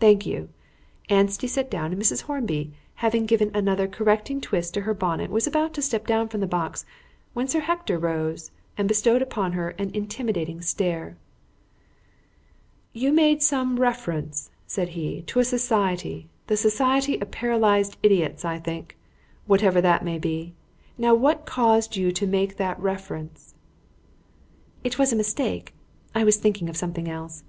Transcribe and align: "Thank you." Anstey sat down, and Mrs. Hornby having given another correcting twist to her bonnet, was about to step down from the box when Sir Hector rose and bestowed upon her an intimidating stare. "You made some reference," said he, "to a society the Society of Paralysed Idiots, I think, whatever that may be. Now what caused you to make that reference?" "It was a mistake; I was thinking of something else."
"Thank 0.00 0.26
you." 0.26 0.50
Anstey 1.08 1.46
sat 1.46 1.70
down, 1.70 1.92
and 1.94 2.02
Mrs. 2.02 2.24
Hornby 2.28 2.74
having 2.96 3.24
given 3.24 3.50
another 3.54 3.88
correcting 3.88 4.38
twist 4.38 4.74
to 4.74 4.82
her 4.82 4.92
bonnet, 4.92 5.30
was 5.30 5.46
about 5.46 5.72
to 5.72 5.80
step 5.80 6.06
down 6.06 6.28
from 6.28 6.42
the 6.42 6.46
box 6.46 6.84
when 7.32 7.48
Sir 7.48 7.60
Hector 7.60 7.96
rose 7.98 8.50
and 8.76 8.86
bestowed 8.86 9.22
upon 9.22 9.52
her 9.52 9.70
an 9.78 9.90
intimidating 9.94 10.60
stare. 10.60 11.16
"You 12.92 13.14
made 13.14 13.42
some 13.42 13.80
reference," 13.80 14.50
said 14.66 14.90
he, 14.90 15.22
"to 15.22 15.38
a 15.38 15.42
society 15.44 16.28
the 16.48 16.56
Society 16.58 17.18
of 17.18 17.30
Paralysed 17.30 17.96
Idiots, 18.02 18.44
I 18.44 18.58
think, 18.58 18.98
whatever 19.46 19.80
that 19.80 20.04
may 20.04 20.18
be. 20.18 20.52
Now 20.98 21.14
what 21.14 21.46
caused 21.46 21.96
you 21.96 22.12
to 22.12 22.26
make 22.26 22.58
that 22.58 22.78
reference?" 22.78 23.54
"It 24.84 24.98
was 24.98 25.14
a 25.14 25.16
mistake; 25.16 25.72
I 26.14 26.24
was 26.24 26.36
thinking 26.36 26.68
of 26.68 26.76
something 26.76 27.08
else." 27.08 27.42